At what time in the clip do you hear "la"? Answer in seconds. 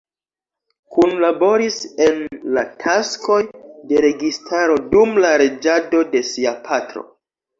2.57-2.63, 5.27-5.35